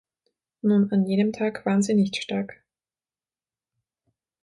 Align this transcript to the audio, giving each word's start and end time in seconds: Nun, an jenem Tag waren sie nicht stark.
Nun, 0.63 0.89
an 0.91 1.05
jenem 1.05 1.31
Tag 1.31 1.63
waren 1.63 1.83
sie 1.83 1.93
nicht 1.93 2.15
stark. 2.15 2.59